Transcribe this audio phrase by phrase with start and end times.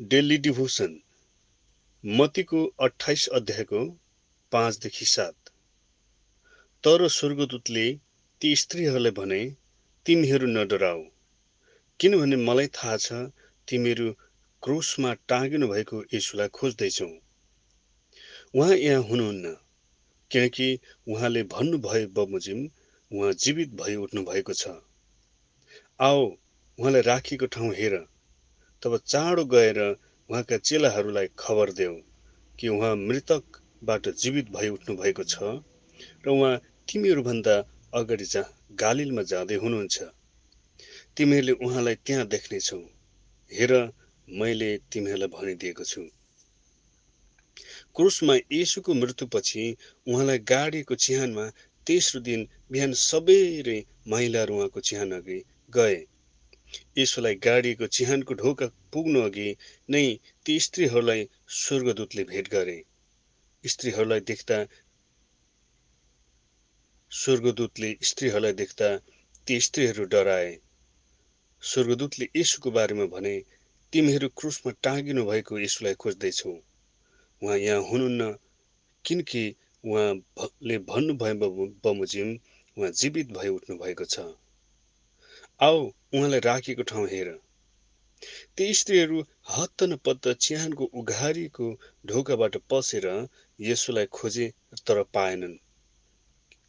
[0.00, 0.92] Daily devotion
[2.04, 3.80] मतीको अठाइस अध्यायको
[4.52, 5.34] पाँचदेखि सात।
[6.84, 7.82] तर स्वर्गदूतले
[8.40, 9.40] ती स्त्रीहरूलाई भने
[10.06, 11.02] तिमीहरू नडराऊ
[12.00, 13.12] किनभने मलाई थाहा छ
[13.68, 14.12] तिमीहरू
[14.62, 17.08] क्रुसमा टाँगिनु भएको यीशुलाई खोज्दैछौ।
[18.54, 19.54] उहाँ यहाँ हुनुहुन्न
[20.30, 20.68] किनकि
[21.08, 22.64] उहाँले भन्नुभए बमोजिम
[23.10, 24.68] उहाँ जीवित भई उठ्नु भएको छ।
[26.00, 26.24] आओ
[26.78, 27.98] उहाँलाई राखिएको ठाउँ हेर।
[28.82, 29.78] तब चाँडो गएर
[30.30, 31.94] उहाँका चेलाहरूलाई खबर देऊ
[32.58, 35.34] कि उहाँ मृतकबाट जीवित भई उठ्नु भएको छ
[36.24, 36.54] र उहाँ
[36.88, 37.56] तिमीहरूभन्दा
[37.94, 38.42] अगाडि जा
[38.80, 39.96] गालिलमा जाँदै हुनुहुन्छ।
[41.16, 42.78] तिमीहरूले उहाँलाई त्यहाँ देख्नेछौ
[43.50, 43.72] हेर
[44.28, 46.02] मैले तिमीहरूलाई भनिदिएको छु।
[47.96, 49.64] क्रुसमा येसुको मृत्युपछि
[50.06, 51.44] उहाँलाई गाडिएको चिहानमा
[51.86, 53.78] तेस्रो दिन बिहान सबेरै
[54.08, 55.38] महिलाहरू उहाँको चिहान अघि
[55.70, 55.98] गए।
[56.98, 59.48] यसोलाई गाडिएको चिहानको ढोका पुग्नु अघि
[59.88, 60.04] नै
[60.46, 61.28] ती स्त्रीहरूलाई
[61.60, 62.78] स्वर्गदूतले भेट गरे।
[63.64, 64.58] स्त्रीहरूलाई देख्दा
[67.12, 68.88] स्वर्गदूतले स्त्रीहरूलाई देख्दा
[69.46, 70.50] ती स्त्रीहरू डराए।
[71.62, 73.34] स्वर्गदूतले यसुको बारेमा भने
[73.92, 76.52] तिमीहरू क्रुसमा टाँगिनु भएको यसुलाई खोज्दैछौ।
[77.42, 78.30] उहाँ यहाँ हुनुहुन्न
[79.04, 79.42] किनकि
[79.84, 82.28] उहाँले भन्नुभयो बमोजिम
[82.76, 84.20] उहाँ जीवित भई उठ्नु भएको छ।
[85.60, 85.80] आओ
[86.14, 87.28] उहाँलाई राखेको ठाउँ हेर।
[88.56, 91.66] ती स्त्रीहरू हत्त न पत्त चिहानको उघारीको
[92.06, 93.06] ढोकाबाट पसेर
[93.58, 94.46] यसुलाई खोजे
[94.86, 95.56] तर पाएनन्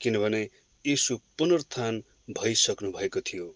[0.00, 0.40] किनभने
[0.84, 2.02] यसु पुनरुत्थान
[2.38, 3.46] भइसक्नु भएको थियो।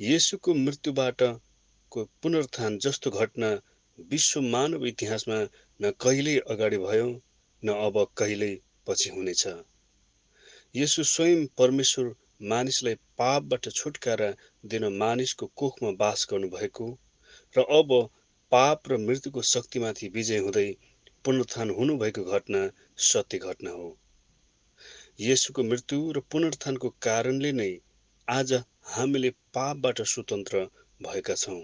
[0.00, 1.22] यसुको मृत्युबाट
[1.92, 3.50] को पुनरुत्थान जस्तो घटना
[3.98, 5.38] विश्व मानव इतिहासमा
[5.80, 7.08] न कहिल्यै अगाडि भयो
[7.62, 8.52] न अब कहिल्यै
[8.86, 9.46] पछि हुनेछ।
[10.74, 14.28] यसु स्वयं परमेश्वर मानिसलाई पापबाट छुटकारा
[14.64, 16.86] दिन मानिसको कोखमा बास गर्नुभएको
[17.54, 17.92] र अब
[18.52, 20.66] पाप र मृत्युको शक्तिमाथि विजय हुँदै
[21.24, 22.62] पुनरुत्थान हुनुभएको घटना
[23.04, 23.86] सत्य घटना हो।
[25.20, 27.70] यसुको मृत्यु र पुनरुत्थानको कारणले नै
[28.28, 28.52] आज
[28.88, 30.64] हामीले पापबाट स्वतन्त्र
[31.00, 31.60] भएका छौँ।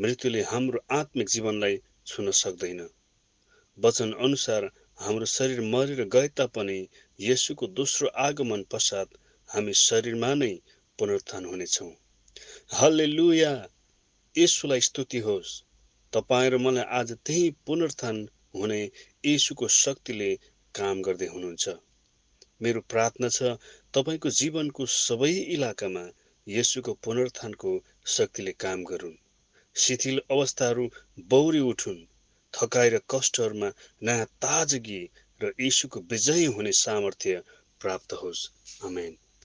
[0.00, 2.80] मृत्युले हाम्रो आत्मिक जीवनलाई छुन सक्दैन।
[3.78, 6.78] वचन अनुसार हाम्रो शरीर मरेर गए तापनि
[7.18, 9.18] यसुको दोस्रो आगमन पश्चात
[9.52, 10.52] हामी शरीरमा नै
[10.98, 11.90] पुनरुत्थान हुनेछौँ।
[12.74, 13.52] हल्ले लुया
[14.34, 15.50] यसुलाई स्तुति होस्।
[16.12, 18.16] तपाईँ र मलाई आज त्यही पुनरुत्थान
[18.54, 18.80] हुने
[19.24, 20.28] यसुको शक्तिले
[20.74, 21.74] काम गर्दै हुनुहुन्छ।
[22.62, 23.50] मेरो प्रार्थना छ
[23.94, 26.04] तपाईँको जीवनको सबै इलाकामा
[26.46, 27.72] यसुको पुनरुत्थानको
[28.06, 29.20] शक्तिले काम गरून्।
[29.76, 30.84] शिथिल अवस्थाहरू
[31.28, 32.00] बौरी उठुन्।
[32.54, 33.70] थकाइ र कष्टहरूमा
[34.02, 35.02] नयाँ ताजगी
[35.40, 37.42] र यीशुको विजय हुने सामर्थ्य
[37.80, 38.48] प्राप्त होस्।
[38.84, 39.12] आमेन।